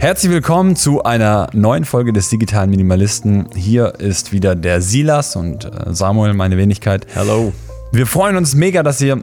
[0.00, 3.48] Herzlich willkommen zu einer neuen Folge des Digitalen Minimalisten.
[3.56, 7.04] Hier ist wieder der Silas und äh, Samuel, meine Wenigkeit.
[7.14, 7.52] Hello.
[7.90, 9.20] Wir freuen uns mega, dass ihr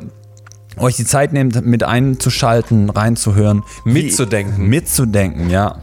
[0.77, 3.63] euch die Zeit nehmt, mit einzuschalten, reinzuhören.
[3.85, 4.67] Mitzudenken.
[4.67, 5.77] Mitzudenken, ja.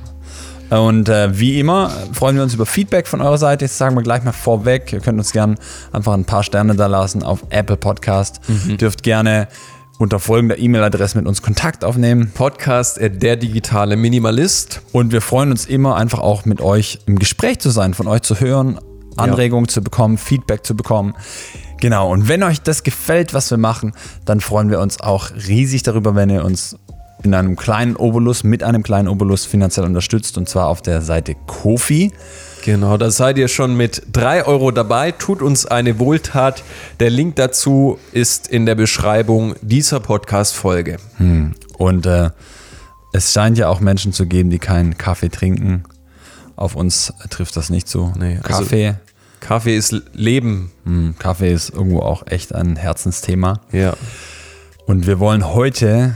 [0.69, 3.65] Und äh, wie immer freuen wir uns über Feedback von eurer Seite.
[3.65, 4.93] Das sagen wir gleich mal vorweg.
[4.93, 5.55] Ihr könnt uns gerne
[5.91, 8.41] einfach ein paar Sterne da lassen auf Apple Podcast.
[8.47, 8.77] Mhm.
[8.77, 9.49] Dürft gerne
[10.03, 12.33] unter folgender E-Mail-Adresse mit uns Kontakt aufnehmen.
[12.35, 14.83] Podcast der digitale Minimalist.
[14.91, 18.23] Und wir freuen uns immer einfach auch mit euch im Gespräch zu sein, von euch
[18.23, 18.81] zu hören,
[19.17, 19.75] Anregungen ja.
[19.75, 21.15] zu bekommen, Feedback zu bekommen.
[21.81, 23.93] Genau, und wenn euch das gefällt, was wir machen,
[24.25, 26.77] dann freuen wir uns auch riesig darüber, wenn ihr uns
[27.23, 31.37] in einem kleinen Obolus, mit einem kleinen Obolus finanziell unterstützt und zwar auf der Seite
[31.47, 32.11] Kofi.
[32.63, 35.11] Genau, da seid ihr schon mit 3 Euro dabei.
[35.11, 36.63] Tut uns eine Wohltat.
[37.01, 40.99] Der Link dazu ist in der Beschreibung dieser Podcast-Folge.
[41.17, 41.55] Hm.
[41.77, 42.31] Und äh,
[43.13, 45.83] es scheint ja auch Menschen zu geben, die keinen Kaffee trinken.
[46.55, 48.13] Auf uns trifft das nicht so.
[48.17, 48.87] Nee, also Kaffee.
[48.87, 48.99] Also
[49.41, 50.71] Kaffee ist Leben.
[50.85, 53.61] Hm, Kaffee ist irgendwo auch echt ein Herzensthema.
[53.73, 53.95] Ja.
[54.87, 56.15] Und wir wollen heute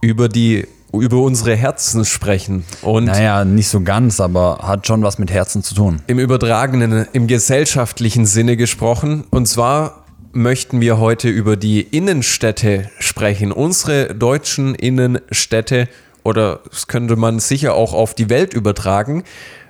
[0.00, 2.64] über die über unsere Herzen sprechen.
[2.82, 6.02] Und naja, nicht so ganz, aber hat schon was mit Herzen zu tun.
[6.06, 9.24] Im übertragenen, im gesellschaftlichen Sinne gesprochen.
[9.30, 13.52] Und zwar möchten wir heute über die Innenstädte sprechen.
[13.52, 15.88] Unsere deutschen Innenstädte
[16.24, 19.22] oder das könnte man sicher auch auf die Welt übertragen.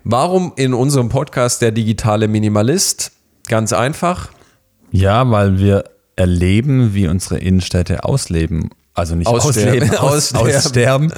[0.05, 3.13] Warum in unserem Podcast der digitale Minimalist?
[3.49, 4.31] Ganz einfach.
[4.91, 5.85] Ja, weil wir
[6.17, 11.13] erleben, wie unsere Innenstädte ausleben also nicht ausleben, aussterben, aussterben.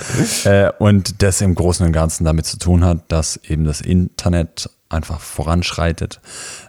[0.44, 4.68] äh, und das im Großen und Ganzen damit zu tun hat, dass eben das Internet
[4.88, 6.20] einfach voranschreitet.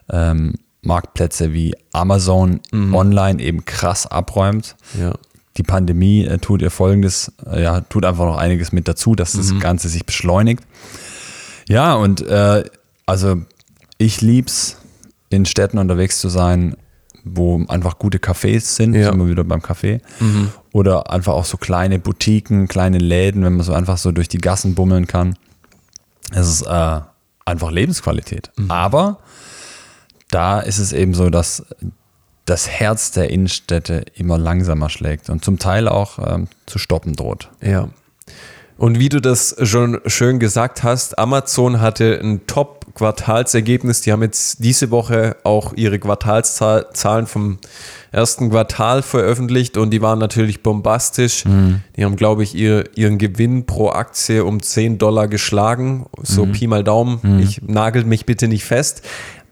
[0.09, 2.93] Ähm, Marktplätze wie Amazon mhm.
[2.93, 4.75] online eben krass abräumt.
[4.99, 5.15] Ja.
[5.57, 9.33] Die Pandemie äh, tut ihr folgendes, äh, ja, tut einfach noch einiges mit dazu, dass
[9.33, 9.59] das mhm.
[9.59, 10.63] Ganze sich beschleunigt.
[11.67, 12.63] Ja, und äh,
[13.07, 13.41] also
[13.97, 14.77] ich lieb's,
[15.29, 16.75] in Städten unterwegs zu sein,
[17.33, 19.09] wo einfach gute Cafés sind, ja.
[19.09, 20.01] sind wir wieder beim Café.
[20.19, 20.49] Mhm.
[20.71, 24.37] Oder einfach auch so kleine Boutiquen, kleine Läden, wenn man so einfach so durch die
[24.37, 25.35] Gassen bummeln kann.
[26.31, 27.01] Es ist äh,
[27.45, 28.51] einfach Lebensqualität.
[28.55, 28.71] Mhm.
[28.71, 29.19] Aber
[30.31, 31.65] da ist es eben so, dass
[32.45, 37.49] das Herz der Innenstädte immer langsamer schlägt und zum Teil auch ähm, zu stoppen droht.
[37.61, 37.89] Ja.
[38.77, 42.47] Und wie du das schon schön gesagt hast, Amazon hatte ein
[42.99, 44.01] Top-Quartalsergebnis.
[44.01, 47.57] Die haben jetzt diese Woche auch ihre Quartalszahlen vom
[48.11, 51.45] ersten Quartal veröffentlicht und die waren natürlich bombastisch.
[51.45, 51.81] Mhm.
[51.95, 56.07] Die haben, glaube ich, ihr, ihren Gewinn pro Aktie um 10 Dollar geschlagen.
[56.21, 56.51] So mhm.
[56.51, 57.19] Pi mal Daumen.
[57.21, 57.39] Mhm.
[57.39, 59.01] Ich nagel mich bitte nicht fest.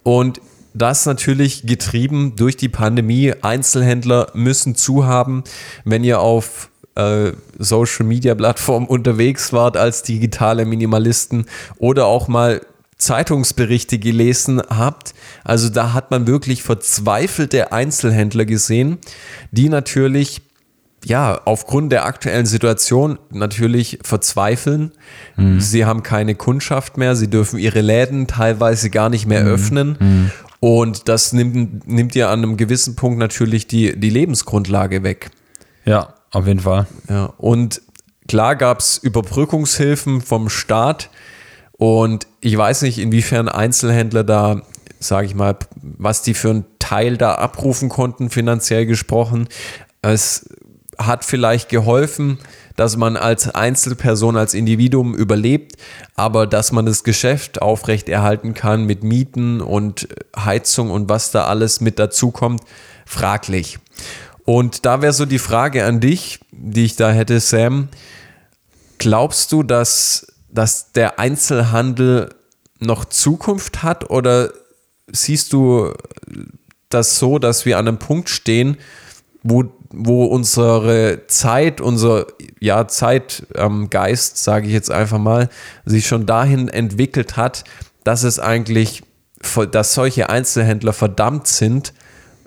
[0.04, 0.42] Und
[0.74, 3.34] das natürlich getrieben durch die Pandemie.
[3.42, 5.44] Einzelhändler müssen zuhaben.
[5.86, 11.46] Wenn ihr auf äh, Social Media Plattform unterwegs wart als digitale Minimalisten
[11.80, 12.62] oder auch mal
[12.98, 15.14] Zeitungsberichte gelesen habt.
[15.44, 18.98] Also da hat man wirklich verzweifelte Einzelhändler gesehen,
[19.52, 20.42] die natürlich
[21.06, 24.92] ja, aufgrund der aktuellen Situation natürlich verzweifeln.
[25.38, 25.62] Mhm.
[25.62, 29.50] Sie haben keine Kundschaft mehr, sie dürfen ihre Läden teilweise gar nicht mehr mhm.
[29.50, 29.98] öffnen.
[30.00, 30.32] Mhm.
[30.60, 35.30] Und das nimmt, nimmt ja an einem gewissen Punkt natürlich die, die Lebensgrundlage weg.
[35.86, 36.88] Ja, auf jeden Fall.
[37.10, 37.82] Ja, und
[38.28, 41.10] klar gab es Überbrückungshilfen vom Staat.
[41.78, 44.62] Und ich weiß nicht, inwiefern Einzelhändler da,
[45.00, 49.48] sage ich mal, was die für einen Teil da abrufen konnten, finanziell gesprochen.
[50.02, 50.50] Es
[50.98, 52.40] hat vielleicht geholfen,
[52.76, 55.74] dass man als Einzelperson, als Individuum überlebt,
[56.16, 61.82] aber dass man das Geschäft aufrechterhalten kann mit Mieten und Heizung und was da alles
[61.82, 62.62] mit dazukommt,
[63.06, 63.80] fraglich.
[64.46, 67.90] Und da wäre so die Frage an dich, die ich da hätte, Sam.
[69.00, 72.30] Glaubst du, dass, dass der Einzelhandel
[72.80, 74.52] noch Zukunft hat oder
[75.06, 75.94] siehst du
[76.90, 78.78] das so, dass wir an einem Punkt stehen,
[79.44, 82.26] wo, wo unsere Zeit, unser
[82.60, 85.50] ja, Zeitgeist, ähm, sage ich jetzt einfach mal,
[85.86, 87.64] sich schon dahin entwickelt hat,
[88.04, 89.04] dass es eigentlich,
[89.72, 91.94] dass solche Einzelhändler verdammt sind,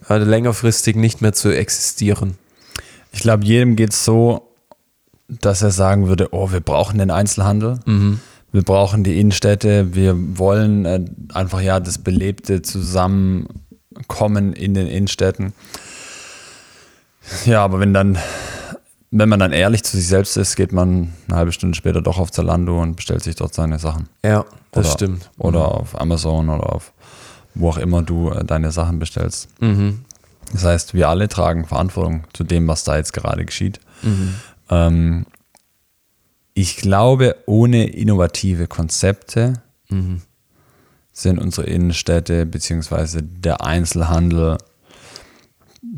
[0.08, 2.36] halt längerfristig nicht mehr zu existieren.
[3.12, 4.49] Ich glaube, jedem geht es so,
[5.40, 7.78] dass er sagen würde, oh, wir brauchen den Einzelhandel.
[7.86, 8.20] Mhm.
[8.52, 15.52] Wir brauchen die Innenstädte, wir wollen äh, einfach ja das belebte Zusammenkommen in den Innenstädten.
[17.44, 18.18] Ja, aber wenn dann,
[19.12, 22.18] wenn man dann ehrlich zu sich selbst ist, geht man eine halbe Stunde später doch
[22.18, 24.08] auf Zalando und bestellt sich dort seine Sachen.
[24.24, 25.30] Ja, das oder, stimmt.
[25.38, 25.66] Oder mhm.
[25.66, 26.92] auf Amazon oder auf
[27.54, 29.48] wo auch immer du äh, deine Sachen bestellst.
[29.60, 30.04] Mhm.
[30.52, 33.80] Das heißt, wir alle tragen Verantwortung zu dem, was da jetzt gerade geschieht.
[34.02, 34.34] Mhm.
[34.70, 35.26] Ähm,
[36.54, 40.22] ich glaube, ohne innovative Konzepte Mhm.
[41.12, 44.58] sind unsere Innenstädte beziehungsweise der Einzelhandel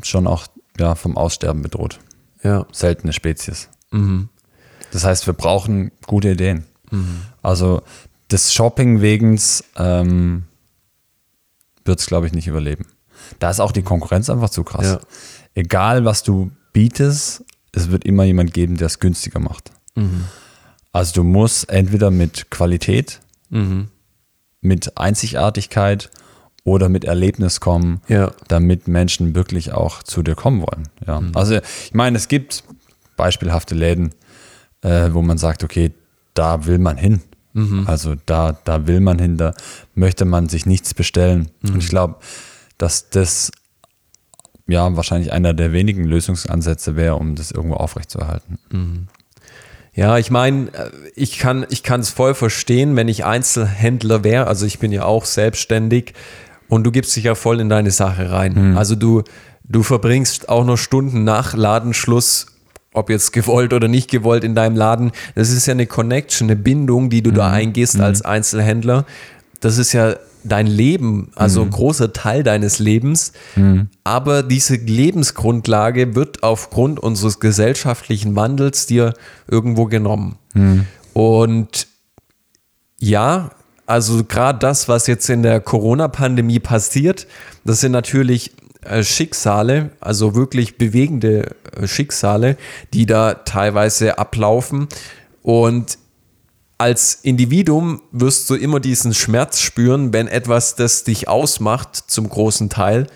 [0.01, 0.47] schon auch
[0.79, 1.99] ja, vom Aussterben bedroht.
[2.43, 2.65] Ja.
[2.71, 3.69] Seltene Spezies.
[3.91, 4.29] Mhm.
[4.91, 6.65] Das heißt, wir brauchen gute Ideen.
[7.41, 7.81] Also
[8.29, 10.43] des Shopping-Wegens ähm,
[11.85, 12.85] wird es, glaube ich, nicht überleben.
[13.39, 14.85] Da ist auch die Konkurrenz einfach zu krass.
[14.85, 14.99] Ja.
[15.55, 17.43] Egal, was du bietest,
[17.73, 19.71] es wird immer jemand geben, der es günstiger macht.
[20.91, 23.89] Also du musst entweder mit Qualität, Mhm.
[24.61, 26.09] mit Einzigartigkeit
[26.63, 28.31] oder mit Erlebnis kommen, Ja.
[28.47, 30.87] damit Menschen wirklich auch zu dir kommen wollen.
[31.05, 31.21] Ja.
[31.35, 32.63] Also ich meine, es gibt
[33.17, 34.11] beispielhafte Läden,
[34.81, 35.91] äh, wo man sagt, okay,
[36.33, 37.21] da will man hin.
[37.85, 39.53] Also da, da will man hin, da
[39.93, 41.51] möchte man sich nichts bestellen.
[41.61, 42.15] Und ich glaube,
[42.79, 43.51] dass das
[44.67, 48.59] ja wahrscheinlich einer der wenigen Lösungsansätze wäre, um das irgendwo aufrechtzuerhalten.
[49.95, 54.47] Ja, ich meine, äh, ich kann ich kann es voll verstehen, wenn ich Einzelhändler wäre.
[54.47, 56.13] Also ich bin ja auch selbstständig
[56.67, 58.75] und du gibst dich ja voll in deine Sache rein.
[58.75, 59.23] Also du
[59.63, 62.47] du verbringst auch noch Stunden nach Ladenschluss,
[62.93, 65.11] ob jetzt gewollt oder nicht gewollt in deinem Laden.
[65.35, 69.05] Das ist ja eine Connection, eine Bindung, die du da eingehst als Einzelhändler.
[69.59, 73.33] Das ist ja dein Leben, also ein großer Teil deines Lebens.
[74.03, 79.13] Aber diese Lebensgrundlage wird aufgrund unseres gesellschaftlichen Wandels dir
[79.47, 80.37] irgendwo genommen.
[81.13, 81.87] Und
[82.99, 83.51] ja,
[83.85, 87.27] also gerade das, was jetzt in der Corona-Pandemie passiert,
[87.65, 88.51] das sind natürlich
[88.81, 92.57] äh, Schicksale, also wirklich bewegende äh, Schicksale,
[92.93, 94.87] die da teilweise ablaufen.
[95.41, 95.97] Und
[96.83, 102.69] als Individuum wirst du immer diesen Schmerz spüren, wenn etwas, das dich ausmacht, zum großen
[102.69, 103.07] Teil,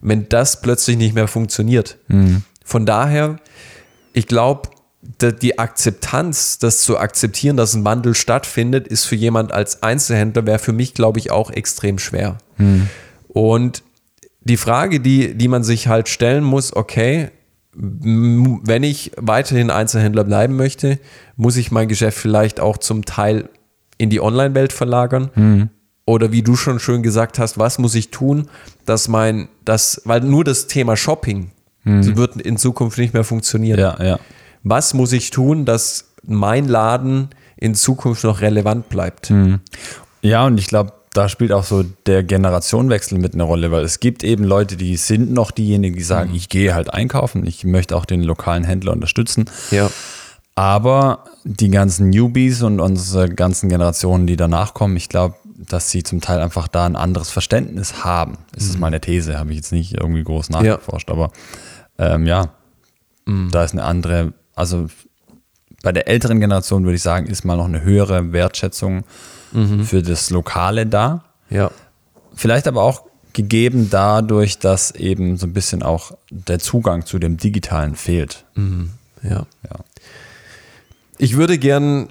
[0.00, 1.98] wenn das plötzlich nicht mehr funktioniert.
[2.64, 3.36] Von daher,
[4.12, 4.70] ich glaube,
[5.40, 10.58] die Akzeptanz, das zu akzeptieren, dass ein Wandel stattfindet, ist für jemand als Einzelhändler, wäre
[10.58, 12.38] für mich, glaube ich, auch extrem schwer.
[13.28, 13.84] Und
[14.40, 17.30] die Frage, die, die man sich halt stellen muss, okay,
[17.74, 20.98] wenn ich weiterhin Einzelhändler bleiben möchte,
[21.36, 23.48] muss ich mein Geschäft vielleicht auch zum Teil
[23.98, 25.70] in die Online-Welt verlagern?
[26.04, 28.48] Oder wie du schon schön gesagt hast, was muss ich tun,
[28.84, 31.50] dass mein, das, weil nur das Thema Shopping
[31.84, 33.78] wird in Zukunft nicht mehr funktionieren.
[33.78, 34.18] Ja, ja.
[34.62, 39.32] Was muss ich tun, dass mein Laden in Zukunft noch relevant bleibt?
[40.20, 44.00] Ja, und ich glaube, da spielt auch so der Generationenwechsel mit eine Rolle, weil es
[44.00, 47.96] gibt eben Leute, die sind noch diejenigen, die sagen, ich gehe halt einkaufen, ich möchte
[47.96, 49.44] auch den lokalen Händler unterstützen.
[49.70, 49.90] Ja.
[50.54, 56.02] Aber die ganzen Newbies und unsere ganzen Generationen, die danach kommen, ich glaube, dass sie
[56.02, 58.38] zum Teil einfach da ein anderes Verständnis haben.
[58.54, 61.30] Das ist meine These, habe ich jetzt nicht irgendwie groß nachgeforscht, aber
[61.98, 62.50] ähm, ja,
[63.26, 64.86] da ist eine andere, also
[65.82, 69.04] bei der älteren Generation würde ich sagen, ist mal noch eine höhere Wertschätzung
[69.84, 71.24] für das Lokale da.
[71.50, 71.70] Ja.
[72.34, 73.02] Vielleicht aber auch
[73.32, 78.44] gegeben dadurch, dass eben so ein bisschen auch der Zugang zu dem Digitalen fehlt.
[79.22, 79.30] Ja.
[79.30, 79.78] Ja.
[81.18, 82.08] Ich würde gern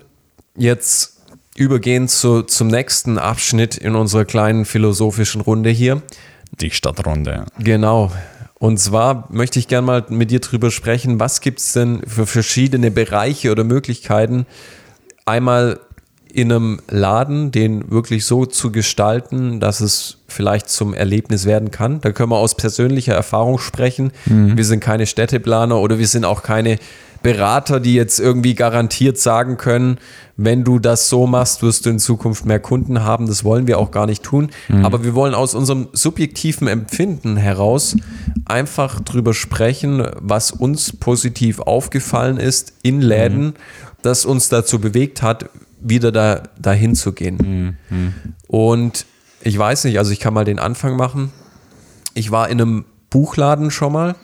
[0.56, 1.18] jetzt
[1.56, 6.02] übergehen zu, zum nächsten Abschnitt in unserer kleinen philosophischen Runde hier.
[6.60, 7.46] Die Stadtrunde.
[7.60, 8.12] Genau.
[8.56, 12.28] Und zwar möchte ich gern mal mit dir drüber sprechen, was gibt es denn für
[12.28, 14.46] verschiedene Bereiche oder Möglichkeiten,
[15.26, 15.80] einmal
[16.36, 22.02] in einem Laden den wirklich so zu gestalten, dass es vielleicht zum Erlebnis werden kann.
[22.02, 24.12] Da können wir aus persönlicher Erfahrung sprechen.
[24.26, 26.78] Wir sind keine Städteplaner oder wir sind auch keine
[27.24, 30.00] Berater, die jetzt irgendwie garantiert sagen können,
[30.38, 33.28] wenn du das so machst, wirst du in Zukunft mehr Kunden haben.
[33.28, 34.50] Das wollen wir auch gar nicht tun.
[34.84, 37.96] Aber wir wollen aus unserem subjektiven Empfinden heraus
[38.46, 43.54] einfach drüber sprechen, was uns positiv aufgefallen ist in Läden,
[44.02, 45.50] das uns dazu bewegt hat,
[45.82, 47.78] wieder da, dahin zu gehen.
[48.48, 49.06] Und
[49.42, 51.32] ich weiß nicht, also ich kann mal den Anfang machen.
[52.14, 54.16] Ich war in einem Buchladen schon mal,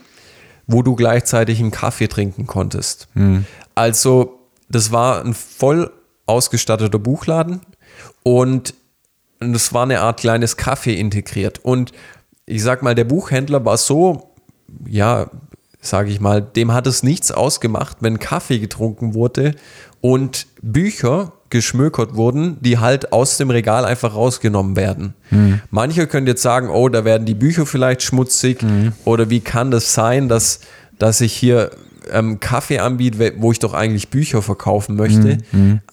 [0.67, 3.07] wo du gleichzeitig einen Kaffee trinken konntest.
[3.75, 5.91] Also, das war ein voll
[6.25, 7.61] ausgestatteter Buchladen
[8.23, 8.73] und
[9.39, 11.63] es war eine Art kleines Kaffee integriert.
[11.63, 11.93] Und
[12.45, 14.33] ich sag mal, der Buchhändler war so,
[14.85, 15.29] ja,
[15.79, 19.55] sage ich mal, dem hat es nichts ausgemacht, wenn Kaffee getrunken wurde
[20.01, 25.13] und Bücher geschmökert wurden, die halt aus dem Regal einfach rausgenommen werden.
[25.71, 28.59] Manche können jetzt sagen, oh, da werden die Bücher vielleicht schmutzig
[29.05, 30.59] oder wie kann das sein, dass,
[30.99, 31.71] dass ich hier
[32.11, 35.37] ähm, Kaffee anbiete, wo ich doch eigentlich Bücher verkaufen möchte.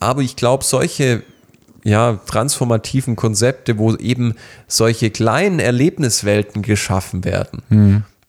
[0.01, 1.23] Aber ich glaube, solche
[1.85, 4.35] ja, transformativen Konzepte, wo eben
[4.67, 7.63] solche kleinen Erlebniswelten geschaffen werden.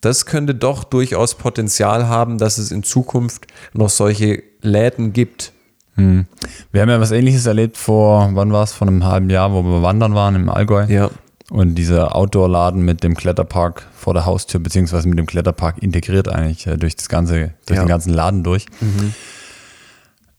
[0.02, 5.54] Das könnte doch durchaus Potenzial haben, dass es in Zukunft noch solche Läden gibt.
[5.96, 6.26] Hm.
[6.72, 9.64] Wir haben ja was ähnliches erlebt vor, wann war es, vor einem halben Jahr, wo
[9.64, 10.86] wir wandern waren im Allgäu.
[10.88, 11.10] Ja.
[11.52, 16.66] Und dieser Outdoor-Laden mit dem Kletterpark vor der Haustür, beziehungsweise mit dem Kletterpark integriert eigentlich
[16.68, 17.84] äh, durch das ganze, durch Ja.
[17.84, 18.66] den ganzen Laden durch.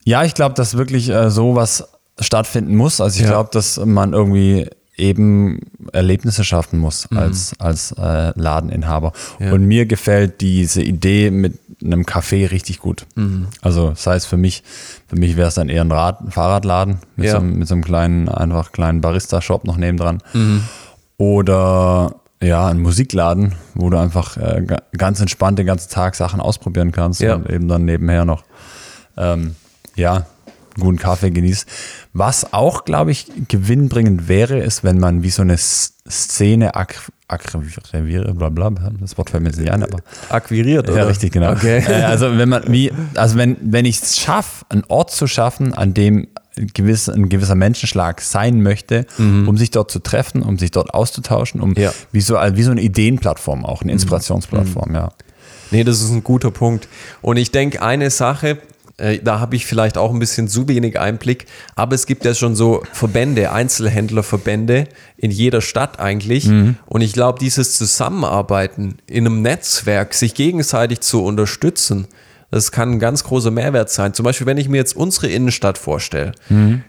[0.04, 1.88] Ja, ich glaube, dass wirklich äh, sowas
[2.20, 3.00] stattfinden muss.
[3.00, 3.28] Also ich Ja.
[3.30, 5.60] glaube, dass man irgendwie eben
[5.92, 9.12] Erlebnisse schaffen muss als, als äh, Ladeninhaber.
[9.38, 9.52] Ja.
[9.52, 13.06] Und mir gefällt diese Idee mit einem Café richtig gut.
[13.60, 14.62] Also das heißt für mich,
[15.06, 17.32] für mich wäre es dann eher ein, Rad, ein Fahrradladen mit, Ja.
[17.32, 20.22] so, einem- mit so einem kleinen, einfach kleinen Barista-Shop noch nebendran.
[21.18, 26.40] Oder ja, ein Musikladen, wo du einfach äh, ga- ganz entspannt den ganzen Tag Sachen
[26.40, 27.34] ausprobieren kannst Ja.
[27.34, 28.44] und eben dann nebenher noch
[29.16, 29.56] ähm,
[29.94, 30.26] ja,
[30.80, 31.66] guten Kaffee genießt.
[32.12, 36.96] Was auch, glaube ich, gewinnbringend wäre, ist, wenn man wie so eine Szene ak
[37.28, 41.08] akquiriere, bla bla, das Wort fällt mir jetzt nicht ein, aber Akquiriert, ja, oder?
[41.08, 41.52] richtig, genau.
[41.52, 41.78] Okay.
[41.86, 45.74] Äh, also wenn man wie, also wenn, wenn ich es schaffe, einen Ort zu schaffen,
[45.74, 46.28] an dem
[46.72, 51.60] gewiss, ein gewisser Menschenschlag sein möchte, um sich dort zu treffen, um sich dort auszutauschen,
[51.60, 51.76] um Mhm.
[51.76, 51.92] Ja.
[52.12, 55.10] wie, so, wie so eine Ideenplattform auch, eine Inspirationsplattform, ja.
[55.72, 56.88] Nee, das ist ein guter Punkt.
[57.22, 58.58] Und ich denke, eine Sache,
[58.98, 62.34] äh, da habe ich vielleicht auch ein bisschen zu wenig Einblick, aber es gibt ja
[62.34, 66.48] schon so Verbände, Einzelhändlerverbände in jeder Stadt eigentlich.
[66.86, 72.06] Und ich glaube, dieses Zusammenarbeiten in einem Netzwerk, sich gegenseitig zu unterstützen,
[72.56, 74.14] das kann ein ganz großer Mehrwert sein.
[74.14, 76.32] Zum Beispiel, wenn ich mir jetzt unsere Innenstadt vorstelle.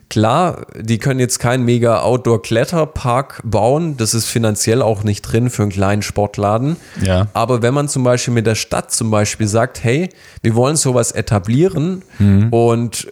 [0.09, 3.97] Klar, die können jetzt keinen mega Outdoor-Kletterpark bauen.
[3.97, 6.77] Das ist finanziell auch nicht drin für einen kleinen Sportladen.
[7.01, 7.27] Ja.
[7.33, 10.09] Aber wenn man zum Beispiel mit der Stadt zum Beispiel sagt, hey,
[10.41, 12.03] wir wollen sowas etablieren
[12.51, 13.07] und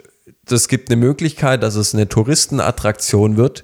[0.48, 3.64] das gibt eine Möglichkeit, dass es eine Touristenattraktion wird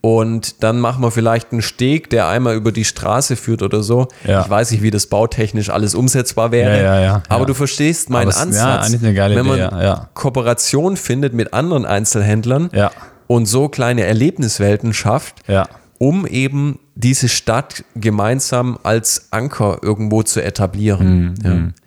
[0.00, 4.08] und dann machen wir vielleicht einen Steg, der einmal über die Straße führt oder so.
[4.26, 4.42] Ja.
[4.42, 7.46] Ich weiß nicht, wie das bautechnisch alles umsetzbar wäre, Ja, ja, ja, aber ja.
[7.46, 8.86] du verstehst meinen es- ja, Ansatz.
[8.86, 10.08] eigentlich eine geile wenn man Idee, ja, ja.
[10.14, 12.90] Kooperation findet mit anderen Einzelhändlern Ja.
[13.26, 15.68] und so kleine Erlebniswelten schafft, Ja.
[15.98, 21.34] um eben diese Stadt gemeinsam als Anker irgendwo zu etablieren.
[21.44, 21.85] ja.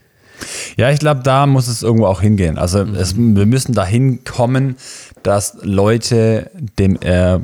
[0.77, 2.57] Ja, ich glaube, da muss es irgendwo auch hingehen.
[2.57, 4.75] Also es, wir müssen dahin kommen,
[5.23, 7.39] dass Leute dem äh,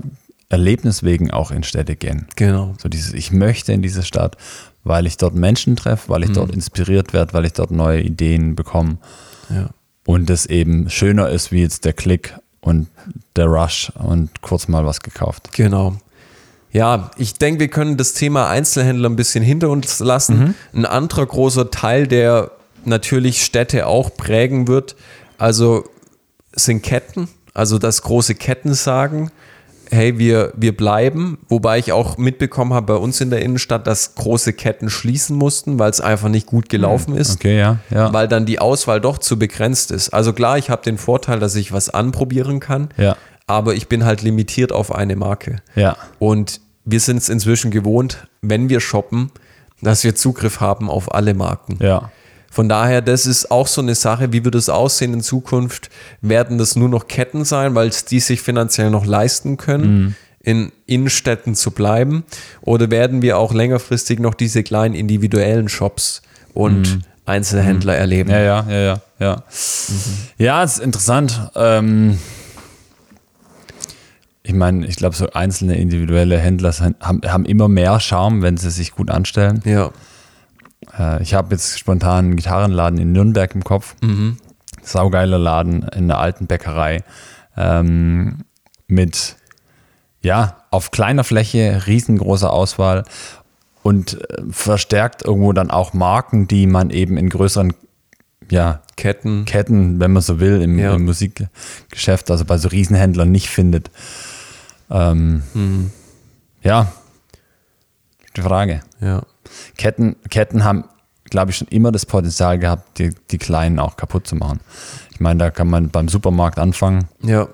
[0.50, 2.28] Erlebnis wegen auch in Städte gehen.
[2.36, 2.74] Genau.
[2.78, 4.38] So dieses, ich möchte in diese Stadt,
[4.84, 8.56] weil ich dort Menschen treffe, weil ich dort inspiriert werde, weil ich dort neue Ideen
[8.56, 8.98] bekomme.
[9.50, 9.70] Ja.
[10.06, 12.88] Und es eben schöner ist wie jetzt der Klick und
[13.36, 15.52] der Rush und kurz mal was gekauft.
[15.54, 15.96] Genau.
[16.72, 20.56] Ja, ich denke, wir können das Thema Einzelhändler ein bisschen hinter uns lassen.
[20.74, 22.52] Ein anderer großer Teil, der
[22.88, 24.96] natürlich Städte auch prägen wird,
[25.38, 25.86] also
[26.56, 29.32] sind Ketten, also dass große Ketten sagen,
[29.92, 34.16] hey, wir, wir bleiben, wobei ich auch mitbekommen habe bei uns in der Innenstadt, dass
[34.16, 37.36] große Ketten schließen mussten, weil es einfach nicht gut gelaufen ist.
[37.36, 38.12] Okay, ja, ja.
[38.12, 40.10] weil dann die Auswahl doch zu begrenzt ist.
[40.10, 43.16] Also klar, ich habe den Vorteil, dass ich was anprobieren kann, Ja.
[43.48, 45.58] aber ich bin halt limitiert auf eine Marke.
[45.76, 45.98] Ja.
[46.20, 49.32] Und wir sind es inzwischen gewohnt, wenn wir shoppen,
[49.82, 51.78] dass wir Zugriff haben auf alle Marken.
[51.80, 52.12] Ja.
[52.56, 55.90] Von daher, das ist auch so eine Sache, wie wird es aussehen in Zukunft?
[56.22, 60.72] Werden das nur noch Ketten sein, weil es die sich finanziell noch leisten können, in
[60.86, 62.24] Innenstädten zu bleiben?
[62.62, 66.22] Oder werden wir auch längerfristig noch diese kleinen individuellen Shops
[66.54, 68.30] und Einzelhändler erleben?
[68.30, 69.44] Ja, ja, ja, ja, ja.
[70.38, 71.52] Ja, es ist interessant.
[71.56, 72.20] Ähm,
[74.44, 76.72] ich meine, ich glaube, so einzelne individuelle Händler
[77.02, 79.62] haben, haben immer mehr Charme, wenn sie sich gut anstellen.
[79.66, 79.92] Ja,
[80.98, 83.96] Äh, ich habe jetzt spontan einen Gitarrenladen in Nürnberg im Kopf.
[84.84, 87.04] Saugeiler Laden in der alten Bäckerei.
[87.58, 88.40] Ähm,
[88.88, 89.36] mit,
[90.22, 93.04] ja, auf kleiner Fläche, riesengroßer Auswahl
[93.82, 97.74] und äh, verstärkt irgendwo dann auch Marken, die man eben in größeren,
[98.52, 99.46] ja, Ketten.
[99.46, 100.94] Ketten, wenn man so will, im, Ja.
[100.94, 103.90] im Musikgeschäft, also bei so Riesenhändlern nicht findet.
[104.92, 105.92] Ähm, Mhm.
[106.62, 106.92] Ja,
[108.38, 108.82] die Frage.
[109.02, 109.24] Ja.
[109.78, 110.86] Ketten, Ketten haben,
[111.26, 114.60] glaube ich, schon immer das Potenzial gehabt, die, die Kleinen auch kaputt zu machen.
[115.12, 117.06] Ich meine, da kann man beim Supermarkt anfangen.
[117.22, 117.48] Ja.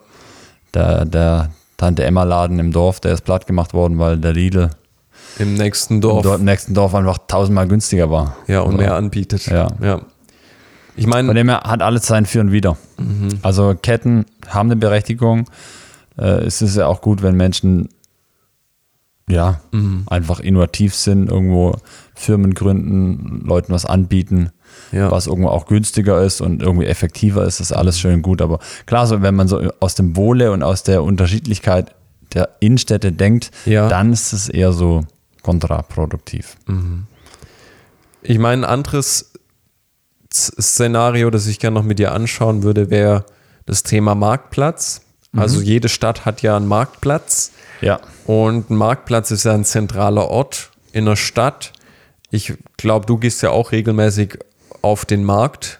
[0.73, 4.69] Der, der Tante Emma Laden im Dorf, der ist platt gemacht worden, weil der Lidl
[5.39, 6.23] Im nächsten Dorf.
[6.23, 8.35] Dor- im nächsten Dorf einfach tausendmal günstiger war.
[8.47, 9.45] Ja, und Oder- mehr anbietet.
[9.47, 9.67] Ja.
[9.81, 10.01] ja.
[10.95, 12.77] Ich Von meine, dem her hat alles sein Für und Wider.
[13.43, 15.45] Also Ketten haben eine Berechtigung.
[16.17, 17.87] Äh, es ist ja auch gut, wenn Menschen
[19.31, 19.59] ja
[20.07, 21.75] einfach innovativ sind, irgendwo
[22.15, 24.51] Firmen gründen, Leuten was anbieten,
[24.91, 25.09] Ja.
[25.11, 28.41] was irgendwo auch günstiger ist und irgendwie effektiver ist, ist alles schön und gut.
[28.41, 31.95] Aber klar, so wenn man so aus dem Wohle und aus der Unterschiedlichkeit
[32.33, 33.87] der Innenstädte denkt, Ja.
[33.89, 35.01] dann ist es eher so
[35.41, 36.55] kontraproduktiv.
[38.21, 39.31] ich meine, ein anderes
[40.33, 43.25] Szenario, das ich gerne noch mit dir anschauen würde, wäre
[43.65, 45.01] das Thema Marktplatz.
[45.35, 47.51] Also jede Stadt hat ja einen Marktplatz.
[47.81, 47.99] Ja.
[48.31, 51.73] Und ein Marktplatz ist ja ein zentraler Ort in der Stadt.
[52.29, 54.39] Ich glaube, du gehst ja auch regelmäßig
[54.81, 55.79] auf den Markt.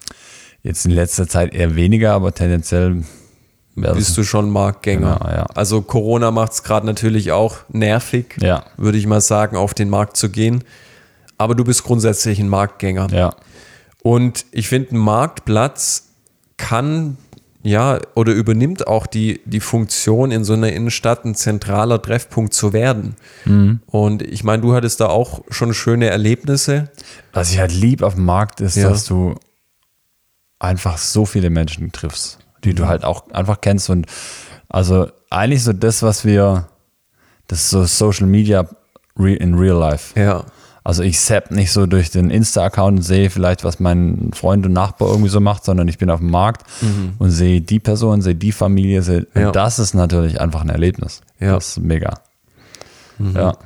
[0.61, 3.05] Jetzt in letzter Zeit eher weniger, aber tendenziell
[3.75, 5.17] Bist du schon Marktgänger?
[5.21, 5.45] Genau, ja.
[5.55, 8.65] Also Corona macht es gerade natürlich auch nervig, Ja.
[8.75, 10.65] würde ich mal sagen, auf den Markt zu gehen.
[11.37, 13.07] Aber du bist grundsätzlich ein Marktgänger.
[13.13, 13.33] Ja.
[14.03, 16.09] Und ich finde, ein Marktplatz
[16.57, 17.15] kann
[17.63, 22.73] ja oder übernimmt auch die, die Funktion in so einer Innenstadt ein zentraler Treffpunkt zu
[22.73, 23.15] werden.
[23.45, 23.81] Mhm.
[23.87, 26.89] Und ich meine, du hattest da auch schon schöne Erlebnisse.
[27.33, 28.89] Was ich halt lieb auf dem Markt ist, Ja.
[28.89, 29.35] dass du
[30.59, 33.89] einfach so viele Menschen triffst, die du halt auch einfach kennst.
[33.89, 34.05] Und
[34.69, 36.67] also eigentlich so das, was wir,
[37.47, 38.67] das ist so Social Media
[39.17, 40.19] in real life.
[40.19, 40.45] Ja.
[40.83, 44.73] Also ich zapp nicht so durch den Insta-Account und sehe vielleicht, was mein Freund und
[44.73, 46.65] Nachbar irgendwie so macht, sondern ich bin auf dem Markt
[47.19, 49.03] und sehe die Person, sehe die Familie.
[49.03, 49.47] Sehe, Ja.
[49.47, 51.21] Und das ist natürlich einfach ein Erlebnis.
[51.39, 51.53] Ja.
[51.53, 52.15] Das ist mega.
[53.35, 53.57] Ja.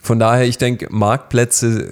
[0.00, 1.90] Von daher, ich denke, Marktplätze,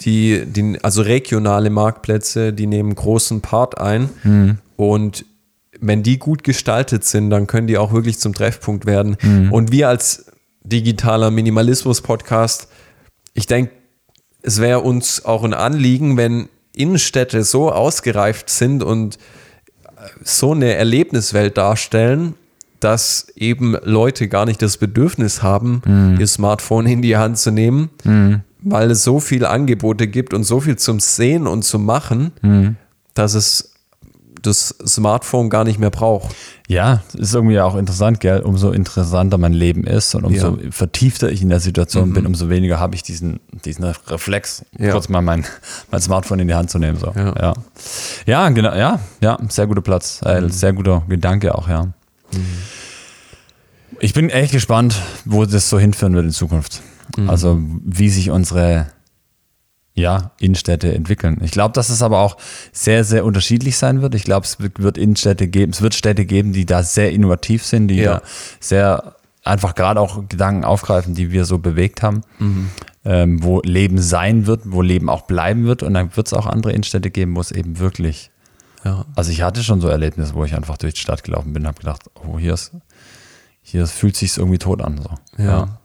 [0.00, 4.10] die, die, also regionale Marktplätze, die nehmen großen Part ein.
[4.24, 4.58] Mhm.
[4.76, 5.26] Und
[5.80, 9.16] wenn die gut gestaltet sind, dann können die auch wirklich zum Treffpunkt werden.
[9.22, 9.52] Mhm.
[9.52, 10.32] Und wir als
[10.64, 12.68] digitaler Minimalismus-Podcast,
[13.34, 13.72] ich denke,
[14.42, 19.18] es wäre uns auch ein Anliegen, wenn Innenstädte so ausgereift sind und
[20.24, 22.34] so eine Erlebniswelt darstellen,
[22.80, 25.82] dass eben Leute gar nicht das Bedürfnis haben,
[26.18, 27.90] ihr Smartphone in die Hand zu nehmen,
[28.60, 32.32] weil es so viele Angebote gibt und so viel zum Sehen und zum Machen,
[33.14, 33.71] dass es
[34.42, 36.34] das Smartphone gar nicht mehr braucht.
[36.68, 38.40] Ja, ist irgendwie auch interessant, gell?
[38.40, 40.70] Umso interessanter mein Leben ist und umso Ja.
[40.70, 44.92] vertiefter ich in der Situation bin, umso weniger habe ich diesen, diesen Reflex, Ja.
[44.92, 45.44] kurz mal mein,
[45.90, 46.98] mein Smartphone in die Hand zu nehmen.
[46.98, 47.12] So.
[47.14, 47.34] Ja.
[47.40, 47.52] Ja.
[48.26, 51.88] ja, genau, ja, ja, sehr guter Platz, äh, sehr guter Gedanke auch, ja.
[54.00, 56.80] Ich bin echt gespannt, wo das so hinführen wird in Zukunft.
[57.26, 58.86] Also, wie sich unsere
[59.94, 61.40] ja, Innenstädte entwickeln.
[61.42, 62.36] Ich glaube, dass es aber auch
[62.72, 64.14] sehr, sehr unterschiedlich sein wird.
[64.14, 67.88] Ich glaube, es wird, Innenstädte geben, es wird Städte geben, die da sehr innovativ sind,
[67.88, 68.14] die Ja.
[68.14, 68.22] da
[68.60, 72.22] sehr einfach gerade auch Gedanken aufgreifen, die wir so bewegt haben,
[73.04, 75.82] ähm, wo Leben sein wird, wo Leben auch bleiben wird.
[75.82, 78.30] Und dann wird es auch andere Innenstädte geben, wo es eben wirklich.
[78.84, 79.04] Ja.
[79.14, 81.68] Also ich hatte schon so Erlebnisse, wo ich einfach durch die Stadt gelaufen bin und
[81.68, 82.72] habe gedacht, oh, hier ist,
[83.62, 85.00] hier fühlt sich irgendwie tot an.
[85.02, 85.42] So.
[85.42, 85.80] Ja.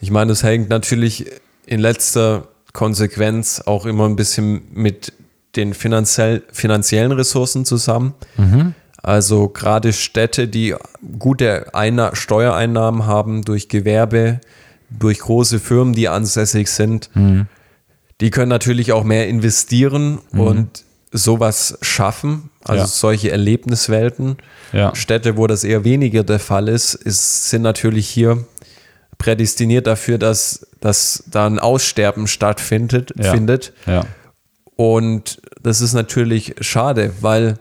[0.00, 1.26] Ich meine, das hängt natürlich
[1.66, 5.12] in letzter Konsequenz auch immer ein bisschen mit
[5.56, 8.14] den finanziell, finanziellen Ressourcen zusammen.
[9.02, 10.74] Also gerade Städte, die
[11.18, 14.40] gute Einna Steuereinnahmen haben durch Gewerbe,
[14.90, 17.10] durch große Firmen, die ansässig sind,
[18.20, 22.50] die können natürlich auch mehr investieren und sowas schaffen.
[22.62, 22.86] Also Ja.
[22.86, 24.36] solche Erlebniswelten.
[24.72, 24.94] Ja.
[24.94, 28.44] Städte, wo das eher weniger der Fall ist, ist sind natürlich hier
[29.20, 33.12] prädestiniert dafür, dass, dass da ein Aussterben stattfindet.
[33.22, 33.32] Ja.
[33.32, 33.72] Findet.
[33.86, 34.06] Ja.
[34.76, 37.58] Und das ist natürlich schade, weil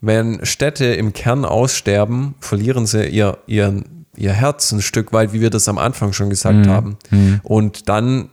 [0.00, 3.84] wenn Städte im Kern aussterben, verlieren sie ihr, ihr,
[4.16, 6.96] ihr Herz ein Stück weit, wie wir das am Anfang schon gesagt haben.
[7.42, 8.30] Und dann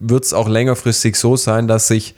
[0.00, 2.14] wird es auch längerfristig so sein, dass sich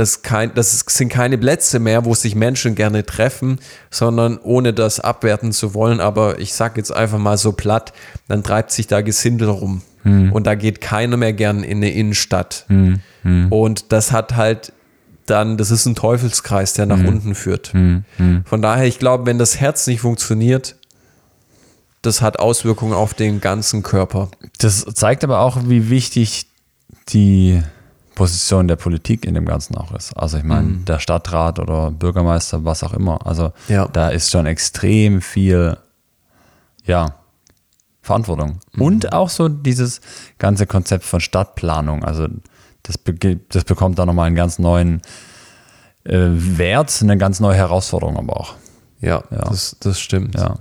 [0.00, 3.58] das, kein, das sind keine Plätze mehr, wo sich Menschen gerne treffen,
[3.90, 6.00] sondern ohne das abwerten zu wollen.
[6.00, 7.92] Aber ich sage jetzt einfach mal so platt,
[8.26, 9.82] dann treibt sich da Gesindel rum.
[10.32, 12.64] Und da geht keiner mehr gern in eine Innenstadt.
[13.50, 14.72] Und das hat halt
[15.26, 17.68] dann, das ist ein Teufelskreis, der nach unten führt.
[18.46, 20.76] Von daher, ich glaube, wenn das Herz nicht funktioniert,
[22.00, 24.30] das hat Auswirkungen auf den ganzen Körper.
[24.58, 26.46] Das zeigt aber auch, wie wichtig
[27.10, 27.62] die
[28.14, 30.12] Position der Politik in dem Ganzen auch ist.
[30.16, 33.26] Also ich meine, der Stadtrat oder Bürgermeister, was auch immer.
[33.26, 33.86] Also Ja.
[33.88, 35.76] da ist schon extrem viel,
[36.84, 37.14] ja,
[38.02, 38.60] Verantwortung.
[38.78, 40.00] Und auch so dieses
[40.38, 42.04] ganze Konzept von Stadtplanung.
[42.04, 42.28] Also
[42.82, 42.98] das,
[43.50, 45.02] das bekommt da nochmal einen ganz neuen
[46.04, 48.54] äh, Wert, eine ganz neue Herausforderung aber auch.
[49.00, 49.38] Ja, Ja.
[49.48, 50.34] Das, das stimmt.
[50.34, 50.56] Ja.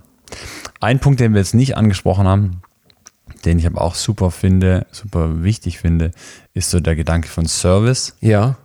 [0.81, 2.61] Ein Punkt, den wir jetzt nicht angesprochen haben,
[3.45, 6.11] den ich aber auch super finde, super wichtig finde,
[6.53, 8.15] ist so der Gedanke von Service.
[8.21, 8.57] ja.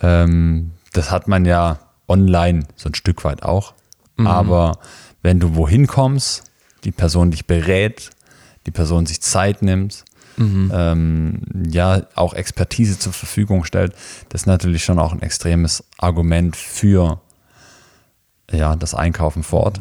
[0.00, 3.74] Ähm, das hat man ja online so ein Stück weit auch.
[4.26, 4.78] Aber
[5.22, 6.44] wenn du wohin kommst,
[6.84, 8.10] die Person dich berät,
[8.66, 10.04] die Person sich Zeit nimmt,
[10.72, 13.94] ähm, ja, auch Expertise zur Verfügung stellt,
[14.28, 17.20] das ist natürlich schon auch ein extremes Argument für
[18.50, 19.80] ja, das Einkaufen vor Ort.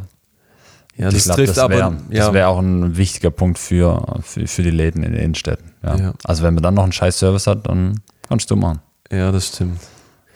[0.95, 1.73] Ja, das glaub, trifft das aber.
[1.73, 2.25] wär, ja.
[2.25, 5.71] Das wäre auch ein wichtiger Punkt für, für, für die Läden in den Innenstädten.
[5.84, 5.95] Ja.
[5.95, 6.13] Ja.
[6.23, 8.79] Also wenn man dann noch einen scheiß Service hat, dann kannst du machen.
[9.12, 9.79] ja, das stimmt.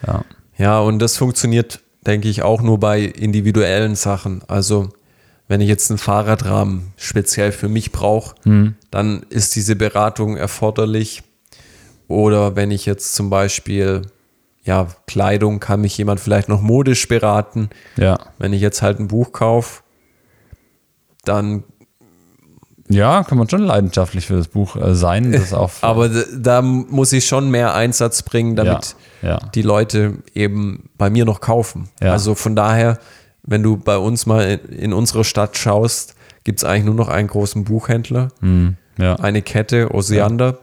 [0.05, 0.23] Ja.
[0.57, 4.41] Ja, und das funktioniert denke ich, auch nur bei individuellen Sachen.
[4.47, 4.89] Also
[5.47, 8.35] wenn ich jetzt einen Fahrradrahmen speziell für mich brauche,
[8.89, 11.23] dann ist diese Beratung erforderlich.
[12.07, 14.03] Oder wenn ich jetzt zum Beispiel,
[14.63, 17.69] ja, Kleidung, kann mich jemand vielleicht noch modisch beraten.
[17.97, 18.17] Ja.
[18.37, 19.81] Wenn ich jetzt halt ein Buch kaufe,
[21.27, 21.63] dann,
[22.89, 25.31] Ja, kann man schon leidenschaftlich für das Buch äh, sein.
[25.31, 29.39] Das auch aber da muss ich schon mehr Einsatz bringen, damit Ja, ja.
[29.53, 31.89] die Leute eben bei mir noch kaufen.
[32.01, 32.11] Ja.
[32.13, 32.97] Also von daher,
[33.43, 37.09] wenn du bei uns mal in, in unserer Stadt schaust, gibt es eigentlich nur noch
[37.09, 38.29] einen großen Buchhändler,
[38.97, 40.59] ja, eine Kette, Osiander.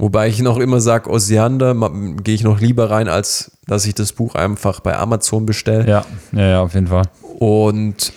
[0.00, 1.74] Wobei ich noch immer sage, Osiander
[2.22, 5.88] gehe ich noch lieber rein, als dass ich das Buch einfach bei Amazon bestelle.
[5.88, 7.06] ja, ja, ja, auf jeden Fall.
[7.40, 8.12] Und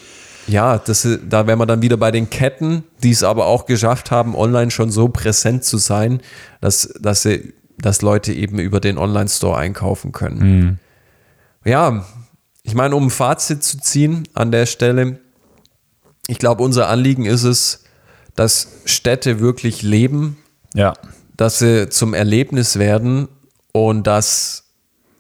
[0.47, 4.12] ja, das, da wären wir dann wieder bei den Ketten, die es aber auch geschafft
[4.12, 6.21] haben, online schon so präsent zu sein,
[6.62, 10.80] dass, dass, sie, dass Leute eben über den Online-Store einkaufen können.
[11.63, 12.06] Ja,
[12.63, 15.19] ich meine, um ein Fazit zu ziehen an der Stelle,
[16.27, 17.84] ich glaube, unser Anliegen ist es,
[18.36, 20.38] dass Städte wirklich leben,
[20.73, 20.93] Ja,
[21.38, 23.27] dass sie zum Erlebnis werden
[23.71, 24.63] und dass,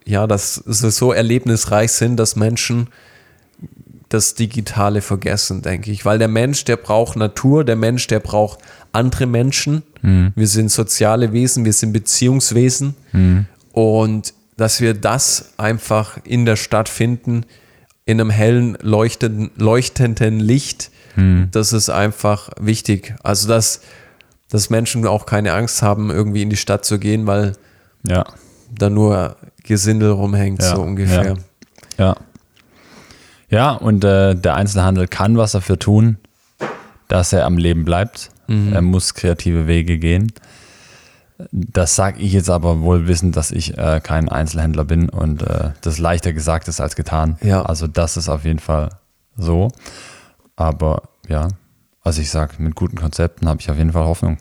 [0.05, 2.89] ja, dass sie so erlebnisreich sind, dass Menschen
[4.13, 6.03] das Digitale vergessen, denke ich.
[6.05, 8.59] Weil der Mensch, der braucht Natur, der Mensch, der braucht
[8.91, 9.83] andere Menschen.
[10.01, 12.95] Wir sind soziale Wesen, wir sind Beziehungswesen.
[13.71, 17.45] Und dass wir das einfach in der Stadt finden,
[18.05, 20.91] in einem hellen, leuchtenden, leuchtenden Licht,
[21.51, 23.13] das ist einfach wichtig.
[23.23, 23.81] Also, dass,
[24.49, 27.53] dass Menschen auch keine Angst haben, irgendwie in die Stadt zu gehen, weil
[28.07, 28.25] ja,
[28.73, 31.35] da nur Gesindel rumhängt, Ja, so ungefähr.
[31.97, 32.05] ja.
[32.05, 32.15] ja.
[33.51, 36.17] Ja, und äh, der Einzelhandel kann was dafür tun,
[37.07, 38.31] dass er am Leben bleibt.
[38.73, 40.33] Er muss kreative Wege gehen.
[41.51, 45.71] Das sage ich jetzt aber wohl wissend, dass ich äh, kein Einzelhändler bin und äh,
[45.81, 47.37] das leichter gesagt ist als getan.
[47.41, 47.61] Ja.
[47.63, 48.89] Also das ist auf jeden Fall
[49.37, 49.69] so.
[50.55, 51.47] Aber ja,
[52.01, 54.37] also ich sage, mit guten Konzepten habe ich auf jeden Fall Hoffnung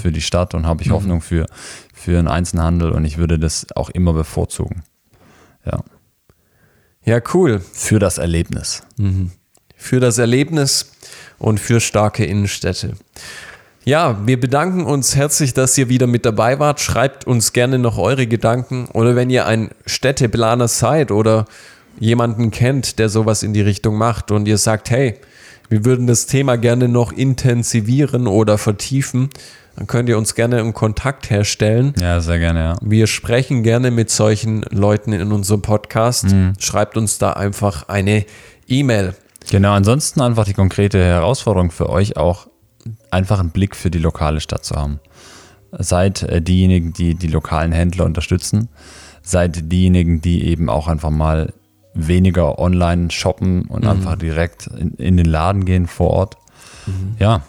[0.00, 1.46] für die Stadt und habe ich Hoffnung für,
[1.94, 4.82] für einen Einzelhandel und ich würde das auch immer bevorzugen.
[5.64, 5.80] Ja.
[7.04, 7.60] Ja, cool.
[7.72, 8.82] Für das Erlebnis.
[9.76, 10.92] für das Erlebnis
[11.38, 12.92] und für starke Innenstädte.
[13.84, 16.80] Ja, wir bedanken uns herzlich, dass ihr wieder mit dabei wart.
[16.80, 21.46] Schreibt uns gerne noch eure Gedanken oder wenn ihr ein Städteplaner seid oder
[21.98, 25.18] jemanden kennt, der sowas in die Richtung macht und ihr sagt, hey,
[25.72, 29.30] wir würden das Thema gerne noch intensivieren oder vertiefen,
[29.74, 31.94] dann könnt ihr uns gerne einen Kontakt herstellen.
[31.98, 32.76] Ja, sehr gerne, ja.
[32.82, 36.26] Wir sprechen gerne mit solchen Leuten in unserem Podcast.
[36.58, 38.26] Schreibt uns da einfach eine
[38.68, 39.14] E-Mail.
[39.50, 42.48] Genau, ansonsten einfach die konkrete Herausforderung für euch auch,
[43.10, 45.00] einfach einen Blick für die lokale Stadt zu haben.
[45.70, 48.68] Seid äh, diejenigen, die die lokalen Händler unterstützen.
[49.22, 51.54] Seid diejenigen, die eben auch einfach mal
[51.94, 56.36] weniger online shoppen und einfach direkt in, in den Laden gehen vor Ort.
[57.18, 57.42] Ja,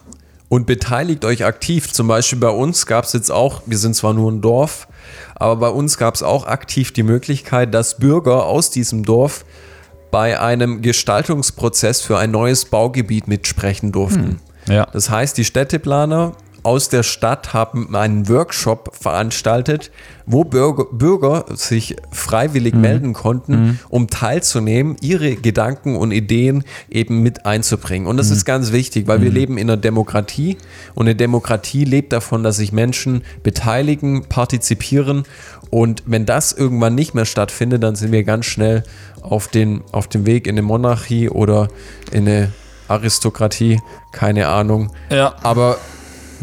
[0.49, 1.91] Und beteiligt euch aktiv.
[1.91, 4.87] Zum Beispiel bei uns gab es jetzt auch, wir sind zwar nur ein Dorf,
[5.35, 9.45] aber bei uns gab es auch aktiv die Möglichkeit, dass Bürger aus diesem Dorf
[10.11, 14.39] bei einem Gestaltungsprozess für ein neues Baugebiet mitsprechen durften.
[14.67, 19.91] ja, Das heißt, die Städteplaner aus der Stadt haben einen Workshop veranstaltet,
[20.25, 27.45] wo Bürger, Bürger sich freiwillig melden konnten, um teilzunehmen, ihre Gedanken und Ideen eben mit
[27.45, 28.07] einzubringen.
[28.07, 30.57] Und das ist ganz wichtig, weil wir leben in einer Demokratie
[30.95, 35.23] und eine Demokratie lebt davon, dass sich Menschen beteiligen, partizipieren.
[35.69, 38.83] Und wenn das irgendwann nicht mehr stattfindet, dann sind wir ganz schnell
[39.21, 41.67] auf, den, auf dem Weg in eine Monarchie oder
[42.11, 42.53] in eine
[42.87, 44.91] Aristokratie, keine Ahnung.
[45.09, 45.35] Ja.
[45.41, 45.77] Aber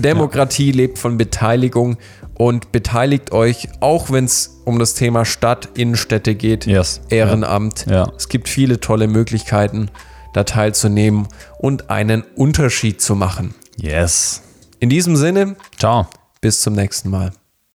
[0.02, 1.96] Demokratie lebt von Beteiligung
[2.34, 7.00] und beteiligt euch, auch wenn es um das Thema Stadt, Innenstädte geht, Yes.
[7.10, 7.86] Ehrenamt.
[7.86, 7.92] Ja.
[8.06, 8.12] Ja.
[8.16, 9.90] Es gibt viele tolle Möglichkeiten,
[10.32, 13.54] da teilzunehmen und einen Unterschied zu machen.
[13.76, 14.42] yes.
[14.78, 16.06] In diesem Sinne, Ciao.
[16.40, 17.32] bis zum nächsten Mal.